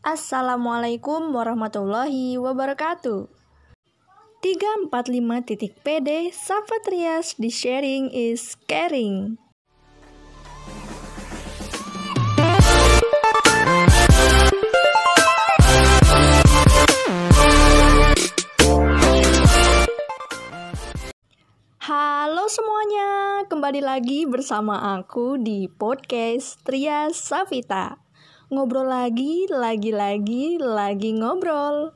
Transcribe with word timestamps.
Assalamualaikum 0.00 1.28
warahmatullahi 1.28 2.40
wabarakatuh. 2.40 3.28
345.pd 4.40 6.32
Safatrias 6.32 7.36
di 7.36 7.52
sharing 7.52 8.08
is 8.08 8.56
caring. 8.64 9.36
Halo 21.84 22.48
semuanya, 22.48 23.44
kembali 23.52 23.84
lagi 23.84 24.24
bersama 24.24 24.96
aku 24.96 25.36
di 25.36 25.68
podcast 25.68 26.56
Tria 26.64 27.12
Savita. 27.12 28.09
Ngobrol 28.50 28.90
lagi, 28.90 29.46
lagi-lagi, 29.46 30.58
lagi 30.58 31.14
ngobrol. 31.14 31.94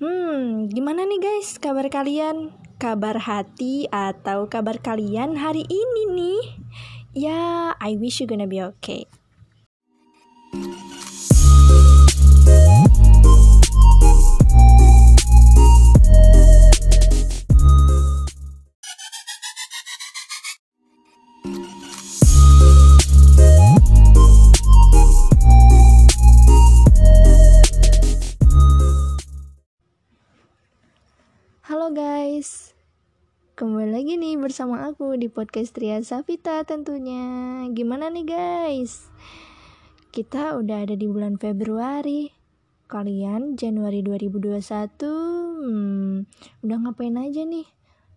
Hmm, 0.00 0.72
gimana 0.72 1.04
nih 1.04 1.20
guys 1.20 1.60
kabar 1.60 1.84
kalian? 1.92 2.48
Kabar 2.80 3.20
hati 3.20 3.84
atau 3.92 4.48
kabar 4.48 4.80
kalian 4.80 5.36
hari 5.36 5.68
ini 5.68 6.02
nih? 6.16 6.42
Ya, 7.12 7.76
I 7.76 8.00
wish 8.00 8.24
you 8.24 8.26
gonna 8.26 8.48
be 8.48 8.64
okay. 8.64 9.04
Kembali 33.60 33.92
lagi 33.92 34.16
nih 34.16 34.40
bersama 34.40 34.88
aku 34.88 35.20
di 35.20 35.28
podcast 35.28 35.76
Tria 35.76 36.00
Savita 36.00 36.64
tentunya. 36.64 37.60
Gimana 37.76 38.08
nih 38.08 38.24
guys? 38.24 39.12
Kita 40.08 40.56
udah 40.56 40.88
ada 40.88 40.96
di 40.96 41.04
bulan 41.04 41.36
Februari. 41.36 42.32
Kalian 42.88 43.60
Januari 43.60 44.00
2021, 44.00 44.64
hmm, 45.60 46.16
udah 46.64 46.76
ngapain 46.88 47.20
aja 47.20 47.44
nih? 47.44 47.68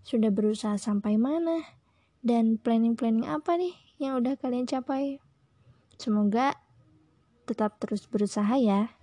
Sudah 0.07 0.31
berusaha 0.31 0.79
sampai 0.79 1.19
mana? 1.19 1.59
Dan 2.23 2.55
planning-planning 2.55 3.27
apa 3.27 3.59
nih 3.59 3.75
yang 3.99 4.23
udah 4.23 4.39
kalian 4.39 4.63
capai? 4.63 5.19
Semoga 5.99 6.55
tetap 7.43 7.83
terus 7.83 8.07
berusaha 8.07 8.55
ya. 8.55 8.95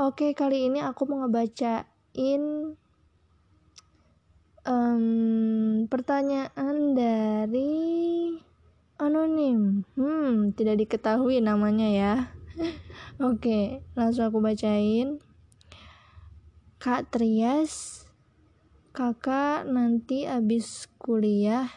Oke, 0.00 0.32
kali 0.32 0.72
ini 0.72 0.80
aku 0.80 1.04
mau 1.04 1.28
ngebacain 1.28 2.72
um, 4.66 5.86
pertanyaan 5.86 6.92
dari 6.92 8.34
anonim. 8.98 9.86
Hmm, 9.94 10.52
tidak 10.52 10.82
diketahui 10.84 11.38
namanya 11.38 11.88
ya. 11.88 12.14
Oke, 13.30 13.86
langsung 13.94 14.28
aku 14.28 14.42
bacain. 14.42 15.22
Kak 16.82 17.08
Trias, 17.14 18.04
kakak 18.92 19.64
nanti 19.64 20.28
abis 20.28 20.90
kuliah 21.00 21.70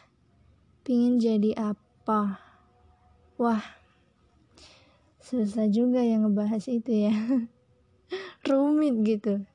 pingin 0.84 1.22
jadi 1.22 1.56
apa? 1.56 2.42
Wah, 3.40 3.64
susah 5.24 5.72
juga 5.72 6.04
yang 6.04 6.28
ngebahas 6.28 6.66
itu 6.68 7.08
ya. 7.08 7.16
Rumit 8.50 8.96
gitu 9.06 9.46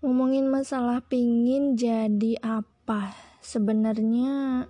ngomongin 0.00 0.48
masalah 0.48 1.04
pingin 1.04 1.76
jadi 1.76 2.40
apa? 2.40 3.12
Sebenarnya 3.44 4.64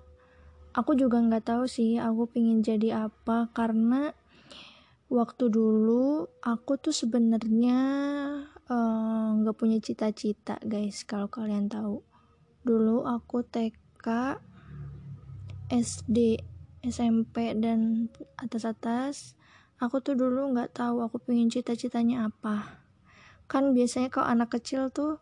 aku 0.75 0.95
juga 0.99 1.23
nggak 1.23 1.47
tahu 1.47 1.63
sih 1.67 1.95
aku 1.99 2.27
pingin 2.27 2.59
jadi 2.59 3.07
apa 3.07 3.47
karena 3.55 4.11
waktu 5.07 5.47
dulu 5.47 6.27
aku 6.43 6.79
tuh 6.79 6.95
sebenarnya 6.95 7.79
eh, 8.67 9.27
nggak 9.39 9.55
uh, 9.55 9.59
punya 9.59 9.79
cita-cita 9.79 10.59
guys 10.67 11.07
kalau 11.07 11.31
kalian 11.31 11.71
tahu. 11.71 12.03
Dulu 12.67 13.07
aku 13.07 13.47
TK 13.47 14.07
SD 15.71 16.43
SMP 16.83 17.55
dan 17.55 18.11
atas-atas 18.35 19.39
aku 19.79 20.03
tuh 20.03 20.19
dulu 20.19 20.51
nggak 20.51 20.75
tahu 20.75 20.99
aku 21.01 21.23
pengen 21.23 21.47
cita-citanya 21.47 22.27
apa 22.27 22.80
kan 23.51 23.75
biasanya 23.75 24.07
kalau 24.07 24.31
anak 24.31 24.55
kecil 24.55 24.87
tuh 24.95 25.19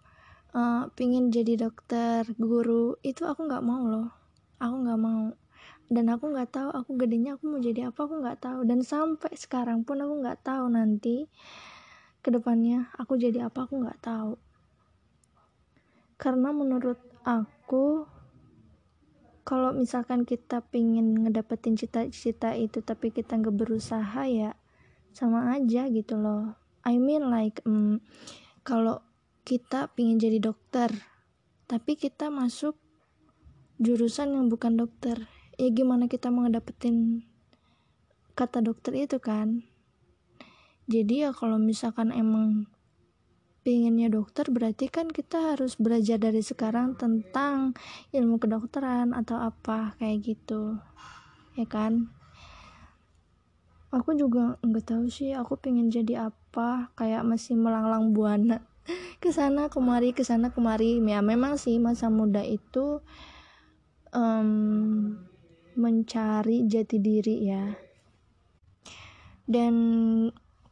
uh, 0.54 0.86
pingin 0.94 1.34
jadi 1.34 1.58
dokter 1.58 2.30
guru 2.38 2.94
itu 3.02 3.26
aku 3.26 3.50
nggak 3.50 3.66
mau 3.66 3.90
loh. 3.90 4.14
Aku 4.62 4.86
nggak 4.86 5.02
mau. 5.02 5.34
Dan 5.90 6.14
aku 6.14 6.30
nggak 6.30 6.54
tahu 6.54 6.70
aku 6.70 6.94
gedenya 7.02 7.34
aku 7.34 7.50
mau 7.50 7.58
jadi 7.58 7.90
apa 7.90 8.06
aku 8.06 8.22
nggak 8.22 8.38
tahu. 8.46 8.60
Dan 8.70 8.86
sampai 8.86 9.34
sekarang 9.34 9.82
pun 9.82 9.98
aku 9.98 10.22
nggak 10.22 10.46
tahu 10.46 10.70
nanti 10.70 11.26
ke 12.22 12.30
depannya 12.30 12.94
aku 13.02 13.18
jadi 13.18 13.50
apa 13.50 13.66
aku 13.66 13.82
nggak 13.82 13.98
tahu. 13.98 14.38
Karena 16.22 16.54
menurut 16.54 17.02
aku 17.26 18.06
kalau 19.42 19.74
misalkan 19.74 20.30
kita 20.30 20.62
pingin 20.70 21.26
ngedapetin 21.26 21.74
cita-cita 21.74 22.54
itu 22.54 22.86
tapi 22.86 23.10
kita 23.10 23.42
nggak 23.42 23.58
berusaha 23.58 24.22
ya 24.30 24.54
sama 25.10 25.58
aja 25.58 25.90
gitu 25.90 26.22
loh 26.22 26.69
I 26.90 26.98
mean 26.98 27.30
like 27.30 27.62
um, 27.70 28.02
kalau 28.66 29.06
kita 29.46 29.94
pingin 29.94 30.18
jadi 30.18 30.42
dokter 30.42 30.90
tapi 31.70 31.94
kita 31.94 32.34
masuk 32.34 32.74
jurusan 33.78 34.34
yang 34.34 34.50
bukan 34.50 34.74
dokter 34.74 35.30
ya 35.62 35.70
gimana 35.70 36.10
kita 36.10 36.34
mau 36.34 36.50
ngedapetin 36.50 37.30
kata 38.40 38.64
dokter 38.64 38.96
itu 38.96 39.20
kan? 39.20 39.68
Jadi 40.88 41.28
ya 41.28 41.36
kalau 41.36 41.60
misalkan 41.60 42.16
emang 42.16 42.72
pinginnya 43.68 44.08
dokter 44.08 44.48
berarti 44.48 44.88
kan 44.88 45.12
kita 45.12 45.54
harus 45.54 45.76
belajar 45.76 46.16
dari 46.16 46.40
sekarang 46.40 46.96
tentang 46.96 47.76
ilmu 48.16 48.40
kedokteran 48.40 49.12
atau 49.12 49.44
apa 49.44 50.00
kayak 50.00 50.24
gitu. 50.24 50.80
Ya 51.60 51.68
kan? 51.68 52.16
Aku 53.92 54.16
juga 54.16 54.56
nggak 54.64 54.88
tahu 54.88 55.12
sih 55.12 55.36
aku 55.36 55.60
pengen 55.60 55.92
jadi 55.92 56.32
apa 56.32 56.39
kayak 56.98 57.26
masih 57.26 57.56
melanglang 57.56 58.12
buana. 58.14 58.66
Ke 59.22 59.30
sana 59.30 59.70
kemari 59.70 60.16
ke 60.16 60.26
sana 60.26 60.50
kemari. 60.50 60.98
Ya 61.04 61.22
memang 61.22 61.62
sih 61.62 61.78
masa 61.78 62.10
muda 62.10 62.42
itu 62.42 63.04
um, 64.14 65.20
mencari 65.78 66.66
jati 66.66 66.98
diri 66.98 67.38
ya. 67.46 67.78
Dan 69.50 69.76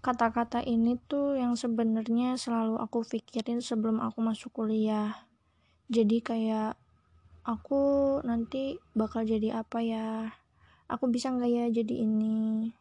kata-kata 0.05 0.61
ini 0.61 0.95
tuh 1.09 1.35
yang 1.35 1.57
sebenarnya 1.57 2.38
selalu 2.38 2.77
aku 2.77 3.03
pikirin 3.03 3.59
sebelum 3.59 3.99
aku 3.99 4.21
masuk 4.21 4.53
kuliah. 4.53 5.25
Jadi 5.89 6.21
kayak 6.21 6.77
aku 7.47 8.17
nanti 8.21 8.77
bakal 8.94 9.25
jadi 9.25 9.63
apa 9.65 9.79
ya? 9.81 10.31
Aku 10.88 11.11
bisa 11.11 11.33
nggak 11.33 11.51
ya 11.51 11.65
jadi 11.71 11.95
ini? 12.05 12.71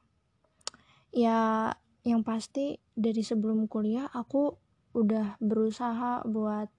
Ya 1.16 1.72
yang 2.06 2.22
pasti 2.22 2.78
dari 2.94 3.26
sebelum 3.26 3.66
kuliah 3.66 4.06
aku 4.14 4.54
udah 4.94 5.36
berusaha 5.42 6.22
buat 6.22 6.70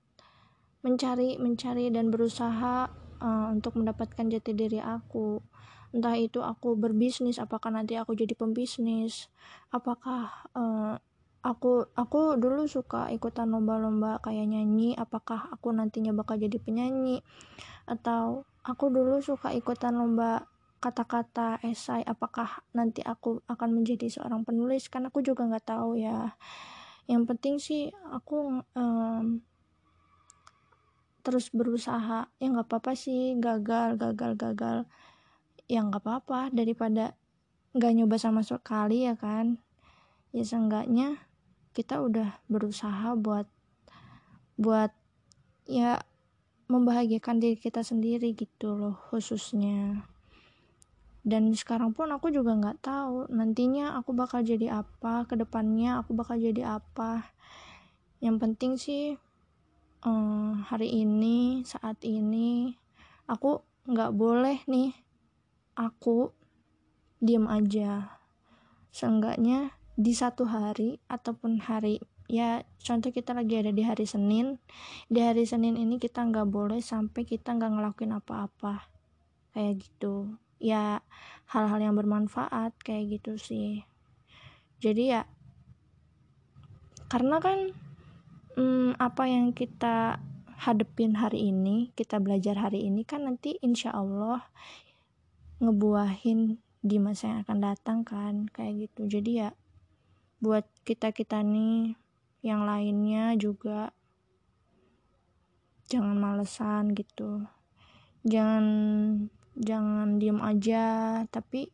mencari 0.88 1.36
mencari 1.36 1.92
dan 1.92 2.08
berusaha 2.08 2.88
uh, 3.20 3.48
untuk 3.52 3.76
mendapatkan 3.76 4.26
jati 4.32 4.56
diri 4.56 4.80
aku. 4.80 5.44
Entah 5.92 6.16
itu 6.16 6.40
aku 6.40 6.80
berbisnis 6.80 7.44
apakah 7.44 7.76
nanti 7.76 8.00
aku 8.00 8.16
jadi 8.16 8.36
pembisnis 8.40 9.28
apakah 9.72 10.48
uh, 10.56 10.96
aku 11.48 11.88
aku 11.96 12.36
dulu 12.36 12.68
suka 12.68 13.08
ikutan 13.12 13.48
lomba-lomba 13.48 14.20
kayak 14.20 14.52
nyanyi 14.52 15.00
apakah 15.00 15.48
aku 15.48 15.72
nantinya 15.72 16.12
bakal 16.12 16.36
jadi 16.36 16.60
penyanyi 16.60 17.24
atau 17.88 18.44
aku 18.68 18.92
dulu 18.92 19.24
suka 19.24 19.56
ikutan 19.56 19.96
lomba 19.96 20.44
kata-kata 20.78 21.58
esai 21.66 22.06
apakah 22.06 22.62
nanti 22.74 23.02
aku 23.02 23.42
akan 23.50 23.70
menjadi 23.74 24.08
seorang 24.10 24.46
penulis? 24.46 24.90
Kan 24.94 25.10
aku 25.10 25.26
juga 25.26 25.46
nggak 25.50 25.68
tahu 25.74 25.98
ya. 25.98 26.38
Yang 27.10 27.24
penting 27.34 27.56
sih 27.58 27.84
aku 28.14 28.62
um, 28.78 29.42
terus 31.26 31.50
berusaha. 31.50 32.30
Ya 32.38 32.48
nggak 32.48 32.70
apa-apa 32.70 32.94
sih 32.94 33.36
gagal 33.42 33.98
gagal 33.98 34.38
gagal. 34.38 34.78
Ya 35.66 35.82
nggak 35.82 36.06
apa-apa 36.06 36.54
daripada 36.54 37.18
nggak 37.74 37.94
nyoba 37.98 38.18
sama 38.22 38.46
sekali 38.46 39.10
ya 39.10 39.18
kan? 39.18 39.58
Ya 40.30 40.46
seenggaknya 40.46 41.18
kita 41.74 42.02
udah 42.02 42.42
berusaha 42.50 43.14
buat 43.18 43.46
buat 44.58 44.90
ya 45.70 46.02
membahagiakan 46.68 47.38
diri 47.38 47.58
kita 47.62 47.86
sendiri 47.86 48.34
gitu 48.34 48.74
loh 48.76 48.98
khususnya 49.14 50.04
dan 51.28 51.52
sekarang 51.52 51.92
pun 51.92 52.08
aku 52.16 52.32
juga 52.32 52.56
nggak 52.56 52.88
tahu 52.88 53.28
nantinya 53.28 54.00
aku 54.00 54.16
bakal 54.16 54.40
jadi 54.40 54.80
apa 54.80 55.28
ke 55.28 55.36
depannya 55.36 56.00
aku 56.00 56.16
bakal 56.16 56.40
jadi 56.40 56.80
apa. 56.80 57.36
Yang 58.24 58.36
penting 58.40 58.72
sih 58.80 59.04
um, 60.08 60.64
hari 60.64 61.04
ini 61.04 61.68
saat 61.68 62.00
ini 62.08 62.80
aku 63.28 63.60
nggak 63.92 64.16
boleh 64.16 64.64
nih 64.72 64.96
aku 65.76 66.32
diam 67.20 67.52
aja. 67.52 68.24
Seenggaknya 68.96 69.76
di 70.00 70.16
satu 70.16 70.48
hari 70.48 71.04
ataupun 71.12 71.60
hari 71.60 72.00
ya 72.32 72.64
contoh 72.80 73.12
kita 73.12 73.36
lagi 73.36 73.60
ada 73.60 73.76
di 73.76 73.84
hari 73.84 74.08
Senin 74.08 74.64
di 75.12 75.20
hari 75.20 75.44
Senin 75.44 75.76
ini 75.76 76.00
kita 76.00 76.24
nggak 76.24 76.48
boleh 76.48 76.80
sampai 76.80 77.28
kita 77.28 77.52
nggak 77.52 77.72
ngelakuin 77.76 78.16
apa-apa. 78.16 78.88
Kayak 79.52 79.84
gitu 79.84 80.47
ya 80.58 81.06
hal-hal 81.48 81.80
yang 81.80 81.96
bermanfaat 81.96 82.76
kayak 82.84 83.20
gitu 83.20 83.40
sih. 83.40 83.88
Jadi 84.84 85.16
ya 85.16 85.26
karena 87.08 87.40
kan 87.40 87.72
hmm, 88.60 89.00
apa 89.00 89.24
yang 89.32 89.56
kita 89.56 90.20
hadepin 90.58 91.16
hari 91.16 91.54
ini 91.54 91.94
kita 91.94 92.20
belajar 92.20 92.58
hari 92.58 92.90
ini 92.90 93.06
kan 93.08 93.30
nanti 93.30 93.56
insya 93.64 93.94
Allah 93.94 94.44
ngebuahin 95.62 96.60
di 96.84 96.98
masa 96.98 97.32
yang 97.32 97.40
akan 97.46 97.60
datang 97.62 98.00
kan 98.04 98.50
kayak 98.52 98.90
gitu. 98.90 99.20
Jadi 99.20 99.32
ya 99.46 99.50
buat 100.38 100.66
kita 100.86 101.16
kita 101.16 101.42
nih 101.42 101.98
yang 102.46 102.66
lainnya 102.66 103.34
juga 103.40 103.96
jangan 105.88 106.18
malesan 106.20 106.92
gitu. 106.94 107.48
Jangan 108.28 108.66
jangan 109.58 110.22
diem 110.22 110.40
aja 110.40 110.86
tapi 111.34 111.74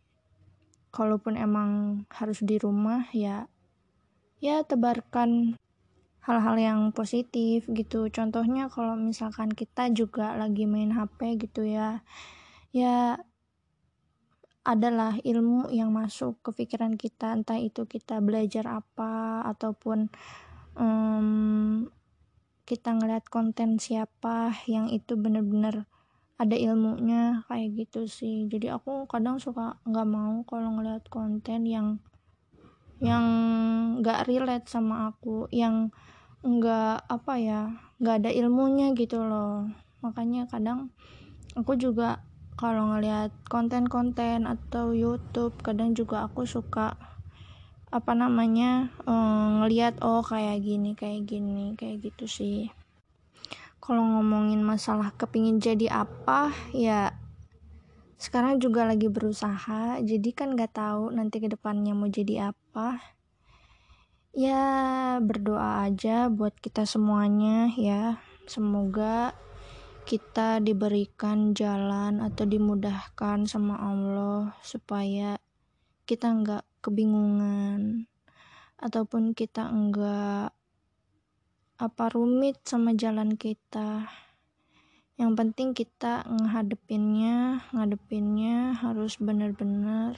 kalaupun 0.94 1.36
emang 1.36 2.04
harus 2.14 2.40
di 2.40 2.62
rumah 2.62 3.10
ya 3.12 3.50
ya 4.44 4.62
tebarkan 4.64 5.58
hal-hal 6.24 6.56
yang 6.56 6.80
positif 6.96 7.68
gitu. 7.68 8.08
Contohnya 8.08 8.72
kalau 8.72 8.96
misalkan 8.96 9.52
kita 9.52 9.92
juga 9.92 10.40
lagi 10.40 10.64
main 10.64 10.96
HP 10.96 11.36
gitu 11.40 11.68
ya 11.68 12.00
ya 12.72 13.20
adalah 14.64 15.20
ilmu 15.20 15.68
yang 15.76 15.92
masuk 15.92 16.40
ke 16.40 16.64
pikiran 16.64 16.96
kita 16.96 17.36
entah 17.36 17.60
itu 17.60 17.84
kita 17.84 18.24
belajar 18.24 18.80
apa 18.80 19.44
ataupun 19.52 20.08
um, 20.80 21.92
kita 22.64 22.96
ngeliat 22.96 23.28
konten 23.28 23.76
siapa 23.76 24.56
yang 24.72 24.88
itu 24.88 25.20
bener-bener 25.20 25.84
ada 26.38 26.56
ilmunya 26.58 27.46
kayak 27.46 27.70
gitu 27.78 28.10
sih. 28.10 28.50
Jadi 28.50 28.74
aku 28.74 29.06
kadang 29.06 29.38
suka 29.38 29.78
nggak 29.86 30.08
mau 30.10 30.42
kalau 30.46 30.80
ngeliat 30.80 31.06
konten 31.08 31.66
yang 31.70 32.02
yang 33.04 33.26
nggak 34.00 34.26
relate 34.32 34.68
sama 34.72 35.12
aku 35.12 35.52
yang 35.52 35.92
nggak 36.44 37.08
apa 37.08 37.34
ya 37.40 37.62
nggak 38.00 38.26
ada 38.26 38.32
ilmunya 38.32 38.92
gitu 38.96 39.24
loh. 39.24 39.70
Makanya 40.04 40.50
kadang 40.52 40.92
aku 41.56 41.78
juga 41.80 42.24
kalau 42.54 42.94
ngeliat 42.94 43.34
konten-konten 43.50 44.46
atau 44.46 44.94
YouTube 44.94 45.58
kadang 45.66 45.98
juga 45.98 46.30
aku 46.30 46.46
suka 46.46 46.94
apa 47.94 48.18
namanya 48.18 48.90
um, 49.06 49.62
ngeliat 49.62 50.02
oh 50.02 50.26
kayak 50.26 50.66
gini 50.66 50.98
kayak 50.98 51.30
gini 51.30 51.78
kayak 51.78 52.02
gitu 52.02 52.26
sih 52.26 52.74
kalau 53.84 54.00
ngomongin 54.00 54.64
masalah 54.64 55.12
kepingin 55.20 55.60
jadi 55.60 56.08
apa 56.08 56.56
ya 56.72 57.12
sekarang 58.24 58.64
juga 58.64 58.88
lagi 58.88 59.12
berusaha. 59.12 60.00
Jadi 60.00 60.32
kan 60.32 60.56
nggak 60.56 60.80
tahu 60.80 61.12
nanti 61.12 61.44
ke 61.44 61.52
depannya 61.52 61.92
mau 61.92 62.08
jadi 62.08 62.56
apa. 62.56 63.04
Ya 64.32 64.64
berdoa 65.20 65.84
aja 65.84 66.32
buat 66.32 66.56
kita 66.56 66.88
semuanya 66.88 67.68
ya. 67.76 68.24
Semoga 68.48 69.36
kita 70.08 70.64
diberikan 70.64 71.52
jalan 71.52 72.24
atau 72.24 72.48
dimudahkan 72.48 73.44
sama 73.44 73.76
Allah 73.76 74.56
supaya 74.64 75.36
kita 76.08 76.32
nggak 76.32 76.64
kebingungan 76.80 78.08
ataupun 78.80 79.36
kita 79.36 79.68
enggak 79.68 80.56
apa 81.78 82.10
rumit 82.14 82.62
sama 82.66 82.94
jalan 82.94 83.38
kita. 83.38 84.10
Yang 85.18 85.32
penting 85.38 85.70
kita 85.78 86.26
ngadepinnya 86.26 87.70
ngadepinnya 87.70 88.74
harus 88.78 89.22
benar-benar 89.22 90.18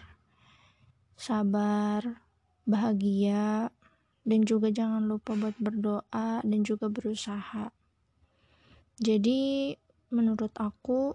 sabar 1.15 2.23
bahagia 2.63 3.71
dan 4.25 4.41
juga 4.43 4.73
jangan 4.73 5.05
lupa 5.05 5.37
buat 5.37 5.55
berdoa 5.61 6.41
dan 6.41 6.59
juga 6.65 6.89
berusaha. 6.89 7.69
Jadi 8.97 9.75
menurut 10.09 10.51
aku 10.55 11.13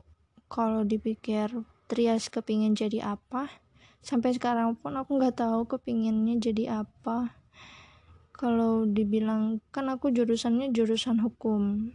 kalau 0.50 0.84
dipikir 0.84 1.48
Trias 1.90 2.30
kepingin 2.30 2.78
jadi 2.78 3.02
apa 3.18 3.50
sampai 3.98 4.30
sekarang 4.36 4.78
pun 4.78 4.94
aku 4.94 5.18
nggak 5.18 5.42
tahu 5.42 5.66
kepinginnya 5.66 6.38
jadi 6.38 6.86
apa 6.86 7.39
kalau 8.40 8.88
dibilang 8.88 9.60
kan 9.68 9.92
aku 9.92 10.08
jurusannya 10.08 10.72
jurusan 10.72 11.20
hukum. 11.20 11.92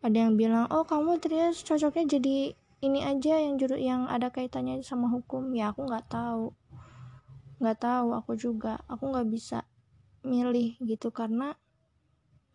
Ada 0.00 0.24
yang 0.24 0.40
bilang 0.40 0.72
oh 0.72 0.88
kamu 0.88 1.20
Trias 1.20 1.60
cocoknya 1.60 2.16
jadi 2.16 2.56
ini 2.80 3.04
aja 3.04 3.36
yang 3.36 3.60
juru 3.60 3.76
yang 3.76 4.08
ada 4.08 4.32
kaitannya 4.32 4.80
sama 4.80 5.12
hukum. 5.12 5.52
Ya 5.52 5.68
aku 5.76 5.84
nggak 5.84 6.08
tahu. 6.08 6.56
Nggak 7.60 7.76
tahu 7.76 8.16
aku 8.16 8.40
juga. 8.40 8.80
Aku 8.88 9.12
nggak 9.12 9.28
bisa 9.28 9.68
milih 10.24 10.80
gitu 10.80 11.12
karena 11.12 11.60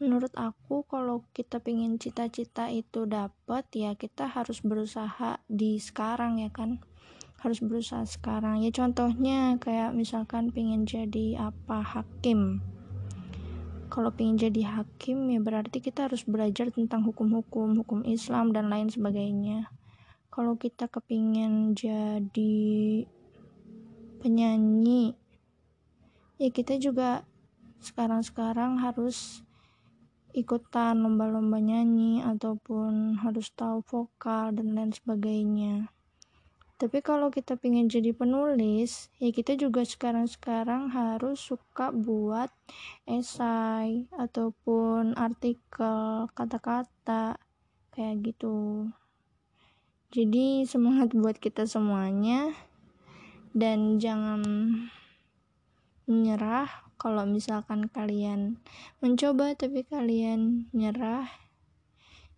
menurut 0.01 0.33
aku 0.33 0.81
kalau 0.89 1.29
kita 1.37 1.61
pingin 1.61 2.01
cita-cita 2.01 2.73
itu 2.73 3.05
dapat 3.05 3.69
ya 3.69 3.93
kita 3.93 4.25
harus 4.25 4.65
berusaha 4.65 5.37
di 5.45 5.77
sekarang 5.77 6.41
ya 6.41 6.49
kan? 6.49 6.81
Harus 7.37 7.61
berusaha 7.61 8.01
sekarang. 8.09 8.65
Ya 8.65 8.73
contohnya 8.73 9.61
kayak 9.61 9.93
misalkan 9.93 10.49
pingin 10.49 10.89
jadi 10.89 11.53
apa 11.53 11.85
hakim 11.85 12.65
kalau 13.99 14.15
ingin 14.15 14.47
jadi 14.47 14.79
hakim 14.79 15.27
ya 15.27 15.43
berarti 15.43 15.83
kita 15.83 16.07
harus 16.07 16.23
belajar 16.23 16.71
tentang 16.71 17.03
hukum-hukum 17.03 17.83
hukum 17.83 18.07
Islam 18.07 18.55
dan 18.55 18.71
lain 18.71 18.87
sebagainya. 18.87 19.67
Kalau 20.31 20.55
kita 20.55 20.87
kepingin 20.87 21.75
jadi 21.75 23.03
penyanyi 24.23 25.19
ya 26.39 26.47
kita 26.47 26.79
juga 26.79 27.27
sekarang-sekarang 27.83 28.79
harus 28.79 29.43
ikutan 30.31 31.03
lomba-lomba 31.03 31.59
nyanyi 31.59 32.23
ataupun 32.23 33.19
harus 33.19 33.51
tahu 33.51 33.83
vokal 33.83 34.55
dan 34.55 34.79
lain 34.79 34.95
sebagainya 34.95 35.91
tapi 36.79 37.03
kalau 37.03 37.27
kita 37.27 37.59
pengen 37.59 37.91
jadi 37.91 38.15
penulis 38.15 39.11
ya 39.19 39.35
kita 39.35 39.59
juga 39.59 39.83
sekarang-sekarang 39.83 40.87
harus 40.95 41.35
suka 41.43 41.91
buat 41.91 42.47
esai 43.03 44.07
ataupun 44.15 45.11
artikel 45.19 46.31
kata-kata 46.31 47.35
kayak 47.91 48.15
gitu. 48.31 48.87
Jadi 50.15 50.63
semangat 50.63 51.11
buat 51.11 51.35
kita 51.35 51.67
semuanya 51.67 52.55
dan 53.51 53.99
jangan 53.99 54.39
menyerah 56.07 56.87
kalau 56.95 57.27
misalkan 57.27 57.91
kalian 57.91 58.55
mencoba 59.03 59.51
tapi 59.59 59.83
kalian 59.83 60.71
nyerah 60.71 61.27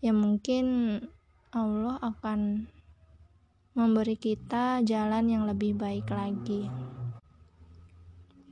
ya 0.02 0.12
mungkin 0.18 0.98
Allah 1.54 2.02
akan 2.02 2.68
memberi 3.72 4.20
kita 4.20 4.84
jalan 4.84 5.32
yang 5.32 5.44
lebih 5.48 5.80
baik 5.80 6.12
lagi. 6.12 6.68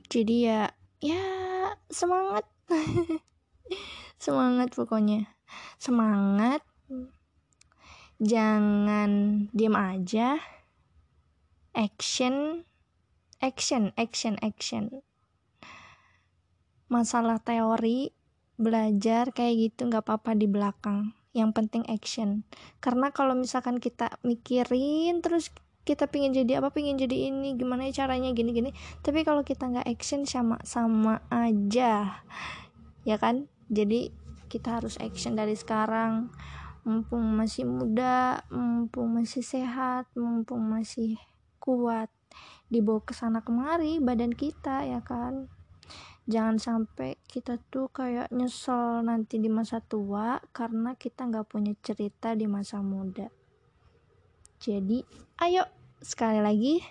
Jadi 0.08 0.36
ya 0.48 0.72
ya 1.04 1.24
semangat. 1.92 2.48
Semangat 4.20 4.72
pokoknya. 4.72 5.28
Semangat. 5.76 6.64
Jangan 8.20 9.10
diam 9.52 9.76
aja. 9.76 10.40
Action. 11.76 12.64
Action 13.40 13.92
action 13.96 14.36
action. 14.44 15.00
Masalah 16.92 17.40
teori 17.40 18.12
belajar 18.60 19.32
kayak 19.32 19.72
gitu 19.72 19.88
nggak 19.88 20.04
apa-apa 20.04 20.36
di 20.36 20.44
belakang 20.44 21.16
yang 21.30 21.54
penting 21.54 21.86
action. 21.86 22.42
Karena 22.82 23.14
kalau 23.14 23.38
misalkan 23.38 23.78
kita 23.78 24.18
mikirin 24.26 25.22
terus 25.22 25.54
kita 25.86 26.06
pingin 26.10 26.36
jadi 26.36 26.60
apa 26.60 26.70
pingin 26.70 27.00
jadi 27.00 27.32
ini 27.32 27.56
gimana 27.56 27.88
caranya 27.90 28.30
gini 28.36 28.52
gini 28.52 28.70
tapi 29.00 29.24
kalau 29.24 29.40
kita 29.40 29.64
nggak 29.66 29.88
action 29.88 30.26
sama 30.26 30.58
sama 30.66 31.22
aja. 31.30 32.22
Ya 33.06 33.16
kan? 33.16 33.46
Jadi 33.70 34.10
kita 34.50 34.82
harus 34.82 34.98
action 34.98 35.38
dari 35.38 35.54
sekarang. 35.54 36.34
Mumpung 36.80 37.36
masih 37.36 37.68
muda 37.68 38.40
mumpung 38.48 39.12
masih 39.12 39.44
sehat 39.44 40.08
mumpung 40.16 40.64
masih 40.64 41.20
kuat. 41.62 42.10
Dibawa 42.70 43.02
ke 43.02 43.12
sana 43.14 43.42
kemari 43.42 43.98
badan 44.00 44.32
kita 44.34 44.86
ya 44.86 45.02
kan 45.02 45.50
jangan 46.28 46.60
sampai 46.60 47.16
kita 47.24 47.56
tuh 47.70 47.88
kayak 47.88 48.28
nyesel 48.34 49.00
nanti 49.06 49.40
di 49.40 49.48
masa 49.48 49.80
tua 49.80 50.42
karena 50.52 50.98
kita 50.98 51.28
nggak 51.28 51.48
punya 51.48 51.72
cerita 51.80 52.36
di 52.36 52.44
masa 52.50 52.82
muda. 52.84 53.30
Jadi 54.60 55.00
ayo 55.40 55.64
sekali 56.04 56.40
lagi 56.40 56.84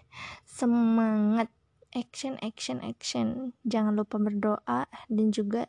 semangat. 0.45 1.49
Action 1.89 2.37
action 2.45 2.85
action. 2.85 3.57
Jangan 3.65 3.97
lupa 3.97 4.21
berdoa 4.21 4.85
dan 5.09 5.33
juga 5.33 5.65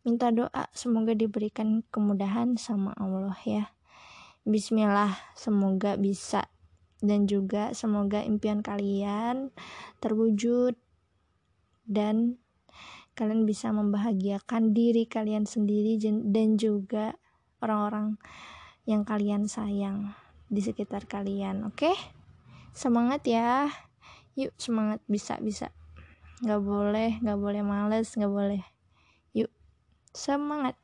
minta 0.00 0.32
doa. 0.32 0.64
Semoga 0.72 1.12
diberikan 1.12 1.84
kemudahan 1.92 2.56
sama 2.56 2.96
Allah 2.96 3.36
ya. 3.44 3.76
Bismillah 4.48 5.12
semoga 5.36 6.00
bisa. 6.00 6.48
Dan 7.04 7.28
juga 7.28 7.76
semoga 7.76 8.24
impian 8.24 8.64
kalian 8.64 9.52
terwujud 10.00 10.72
dan 11.84 12.40
kalian 13.18 13.42
bisa 13.42 13.74
membahagiakan 13.74 14.70
diri 14.70 15.10
kalian 15.10 15.42
sendiri 15.42 15.98
dan 16.30 16.54
juga 16.54 17.18
orang-orang 17.58 18.14
yang 18.86 19.02
kalian 19.02 19.50
sayang 19.50 20.14
di 20.46 20.62
sekitar 20.62 21.10
kalian 21.10 21.66
oke? 21.66 21.74
Okay? 21.74 21.98
semangat 22.78 23.26
ya. 23.26 23.66
Yuk 24.38 24.54
semangat. 24.54 25.02
Bisa 25.10 25.42
bisa. 25.42 25.74
Nggak 26.46 26.62
boleh 26.62 27.10
nggak 27.18 27.38
boleh 27.42 27.62
males 27.66 28.14
nggak 28.14 28.30
boleh. 28.30 28.62
Yuk 29.34 29.50
semangat 30.14 30.78